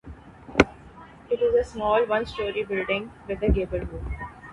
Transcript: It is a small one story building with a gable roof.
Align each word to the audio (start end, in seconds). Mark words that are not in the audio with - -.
It 1.29 1.39
is 1.39 1.53
a 1.53 1.63
small 1.69 2.03
one 2.07 2.25
story 2.25 2.63
building 2.63 3.11
with 3.27 3.43
a 3.43 3.51
gable 3.51 3.81
roof. 3.81 4.03